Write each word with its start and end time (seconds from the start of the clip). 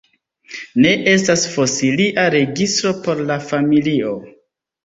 Ne 0.85 0.93
estas 1.11 1.43
fosilia 1.57 2.25
registro 2.37 2.95
por 3.05 3.25
la 3.29 3.41
familio. 3.55 4.19